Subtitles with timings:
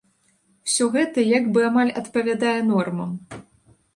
[0.69, 3.15] Усё гэта як бы амаль адпавядае нормам.